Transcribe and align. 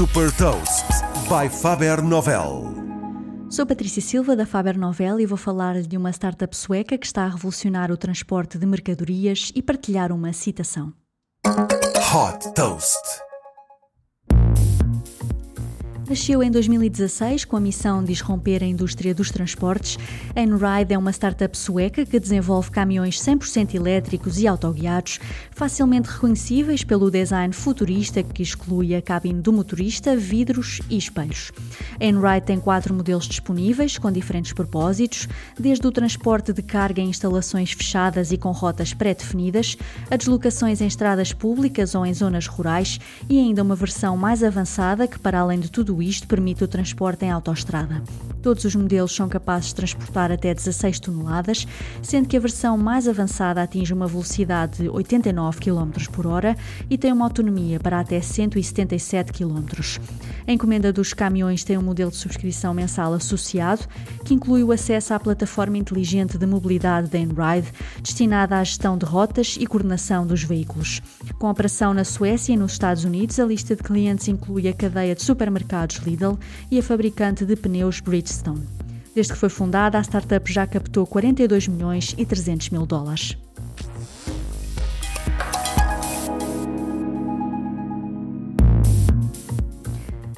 Super 0.00 0.32
Toast 0.32 0.86
by 1.28 1.54
Faber 1.54 2.02
Novel. 2.02 2.74
Sou 3.50 3.66
Patrícia 3.66 4.00
Silva 4.00 4.34
da 4.34 4.46
Faber 4.46 4.78
Novel 4.78 5.20
e 5.20 5.26
vou 5.26 5.36
falar 5.36 5.82
de 5.82 5.94
uma 5.94 6.08
startup 6.10 6.56
sueca 6.56 6.96
que 6.96 7.04
está 7.04 7.24
a 7.24 7.28
revolucionar 7.28 7.92
o 7.92 7.98
transporte 7.98 8.56
de 8.56 8.64
mercadorias 8.64 9.52
e 9.54 9.60
partilhar 9.60 10.10
uma 10.10 10.32
citação. 10.32 10.94
Hot 11.44 12.54
Toast. 12.54 12.96
Nasceu 16.10 16.42
em 16.42 16.50
2016 16.50 17.44
com 17.44 17.56
a 17.56 17.60
missão 17.60 18.02
de 18.02 18.10
irromper 18.10 18.64
a 18.64 18.66
indústria 18.66 19.14
dos 19.14 19.30
transportes. 19.30 19.96
Enride 20.34 20.92
é 20.92 20.98
uma 20.98 21.12
startup 21.12 21.56
sueca 21.56 22.04
que 22.04 22.18
desenvolve 22.18 22.68
caminhões 22.72 23.16
100% 23.20 23.74
elétricos 23.74 24.36
e 24.40 24.48
autoguiados, 24.48 25.20
facilmente 25.52 26.10
reconhecíveis 26.10 26.82
pelo 26.82 27.12
design 27.12 27.54
futurista 27.54 28.24
que 28.24 28.42
exclui 28.42 28.92
a 28.96 29.00
cabine 29.00 29.40
do 29.40 29.52
motorista, 29.52 30.16
vidros 30.16 30.80
e 30.90 30.98
espelhos. 30.98 31.52
Enride 32.00 32.44
tem 32.44 32.58
quatro 32.58 32.92
modelos 32.92 33.28
disponíveis 33.28 33.96
com 33.96 34.10
diferentes 34.10 34.52
propósitos, 34.52 35.28
desde 35.56 35.86
o 35.86 35.92
transporte 35.92 36.52
de 36.52 36.60
carga 36.60 37.00
em 37.00 37.10
instalações 37.10 37.70
fechadas 37.70 38.32
e 38.32 38.36
com 38.36 38.50
rotas 38.50 38.92
pré-definidas, 38.92 39.76
a 40.10 40.16
deslocações 40.16 40.80
em 40.80 40.88
estradas 40.88 41.32
públicas 41.32 41.94
ou 41.94 42.04
em 42.04 42.12
zonas 42.12 42.48
rurais 42.48 42.98
e 43.28 43.38
ainda 43.38 43.62
uma 43.62 43.76
versão 43.76 44.16
mais 44.16 44.42
avançada 44.42 45.06
que, 45.06 45.16
para 45.16 45.38
além 45.38 45.60
de 45.60 45.70
tudo 45.70 45.99
isto 46.02 46.26
permite 46.26 46.64
o 46.64 46.68
transporte 46.68 47.24
em 47.24 47.30
autoestrada. 47.30 48.02
Todos 48.42 48.64
os 48.64 48.74
modelos 48.74 49.14
são 49.14 49.28
capazes 49.28 49.68
de 49.68 49.74
transportar 49.74 50.32
até 50.32 50.54
16 50.54 51.00
toneladas, 51.00 51.66
sendo 52.02 52.26
que 52.26 52.36
a 52.36 52.40
versão 52.40 52.78
mais 52.78 53.06
avançada 53.06 53.62
atinge 53.62 53.92
uma 53.92 54.06
velocidade 54.06 54.82
de 54.82 54.88
89 54.88 55.60
km 55.60 55.90
por 56.10 56.26
hora 56.26 56.56
e 56.88 56.96
tem 56.96 57.12
uma 57.12 57.26
autonomia 57.26 57.78
para 57.78 58.00
até 58.00 58.20
177 58.20 59.32
km. 59.32 59.66
A 60.46 60.52
encomenda 60.52 60.92
dos 60.92 61.12
caminhões 61.12 61.64
tem 61.64 61.76
um 61.76 61.82
modelo 61.82 62.10
de 62.10 62.16
subscrição 62.16 62.72
mensal 62.72 63.12
associado, 63.12 63.86
que 64.24 64.34
inclui 64.34 64.64
o 64.64 64.72
acesso 64.72 65.12
à 65.12 65.20
plataforma 65.20 65.76
inteligente 65.76 66.38
de 66.38 66.46
mobilidade 66.46 67.08
da 67.08 67.18
Enride, 67.18 67.72
destinada 68.02 68.58
à 68.58 68.64
gestão 68.64 68.96
de 68.96 69.04
rotas 69.04 69.56
e 69.60 69.66
coordenação 69.66 70.26
dos 70.26 70.42
veículos. 70.42 71.02
Com 71.38 71.50
operação 71.50 71.92
na 71.92 72.04
Suécia 72.04 72.52
e 72.52 72.56
nos 72.56 72.72
Estados 72.72 73.04
Unidos, 73.04 73.38
a 73.38 73.44
lista 73.44 73.76
de 73.76 73.82
clientes 73.82 74.28
inclui 74.28 74.66
a 74.66 74.72
cadeia 74.72 75.14
de 75.14 75.22
supermercados 75.90 75.98
Lidl 75.98 76.38
e 76.70 76.78
a 76.78 76.82
fabricante 76.82 77.44
de 77.44 77.56
pneus 77.56 78.00
Bridgestone. 78.00 78.66
Desde 79.14 79.32
que 79.32 79.38
foi 79.38 79.48
fundada, 79.48 79.98
a 79.98 80.02
startup 80.02 80.52
já 80.52 80.66
captou 80.66 81.06
42 81.06 81.66
milhões 81.66 82.14
e 82.16 82.24
300 82.24 82.70
mil 82.70 82.86
dólares. 82.86 83.36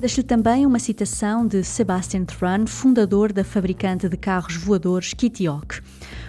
Deixo-lhe 0.00 0.26
também 0.26 0.66
uma 0.66 0.78
citação 0.78 1.46
de 1.46 1.64
Sebastian 1.64 2.24
Thrun, 2.24 2.66
fundador 2.66 3.32
da 3.32 3.42
fabricante 3.42 4.08
de 4.08 4.16
carros 4.16 4.56
voadores 4.56 5.14
Kitiok. 5.14 5.80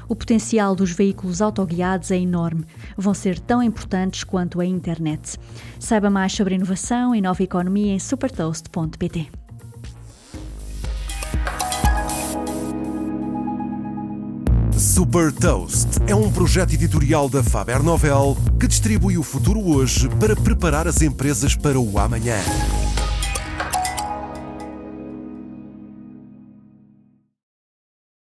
O 0.07 0.15
potencial 0.15 0.75
dos 0.75 0.91
veículos 0.91 1.41
autoguiados 1.41 2.11
é 2.11 2.17
enorme. 2.17 2.65
Vão 2.97 3.13
ser 3.13 3.39
tão 3.39 3.61
importantes 3.61 4.23
quanto 4.23 4.59
a 4.59 4.65
internet. 4.65 5.37
Saiba 5.79 6.09
mais 6.09 6.33
sobre 6.33 6.55
inovação 6.55 7.15
e 7.15 7.21
nova 7.21 7.41
economia 7.43 7.93
em 7.93 7.99
supertoast.pt. 7.99 9.29
Super 14.77 15.31
Toast 15.31 15.87
é 16.07 16.15
um 16.15 16.31
projeto 16.31 16.73
editorial 16.73 17.27
da 17.29 17.41
Faber 17.43 17.81
Novel 17.81 18.37
que 18.59 18.67
distribui 18.67 19.17
o 19.17 19.23
futuro 19.23 19.59
hoje 19.59 20.07
para 20.19 20.35
preparar 20.35 20.87
as 20.87 21.01
empresas 21.01 21.55
para 21.55 21.79
o 21.79 21.97
amanhã. 21.97 22.37